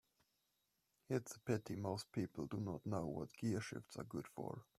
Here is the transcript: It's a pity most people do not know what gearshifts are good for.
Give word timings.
It's 1.11 1.35
a 1.35 1.39
pity 1.41 1.75
most 1.75 2.11
people 2.11 2.47
do 2.47 2.57
not 2.57 2.83
know 2.87 3.05
what 3.05 3.33
gearshifts 3.39 3.99
are 3.99 4.03
good 4.03 4.27
for. 4.29 4.63